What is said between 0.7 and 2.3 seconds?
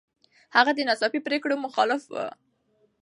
د ناڅاپي پرېکړو مخالف و.